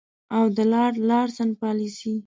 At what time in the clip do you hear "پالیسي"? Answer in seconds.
1.61-2.13